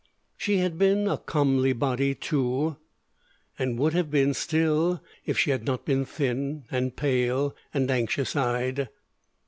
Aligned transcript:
She 0.35 0.57
had 0.57 0.79
been 0.79 1.07
a 1.07 1.19
comely 1.19 1.73
body, 1.73 2.15
too; 2.15 2.77
and 3.59 3.77
would 3.77 3.93
have 3.93 4.09
been 4.09 4.33
still, 4.33 4.99
if 5.27 5.37
she 5.37 5.51
had 5.51 5.63
not 5.63 5.85
been 5.85 6.05
thin 6.05 6.63
and 6.71 6.95
pale 6.95 7.55
and 7.71 7.91
anxious 7.91 8.35
eyed. 8.35 8.89